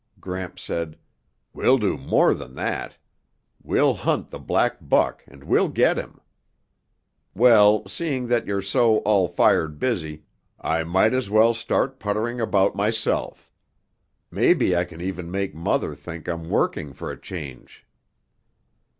[0.19, 0.97] Gramps said,
[1.53, 2.97] "We'll do more than that.
[3.61, 6.19] We'll hunt the black buck and we'll get him.
[7.35, 10.23] Well, seeing that you're so all fired busy,
[10.59, 13.51] I might as well start puttering about myself.
[14.31, 17.85] Maybe I can even make Mother think I'm working for a change."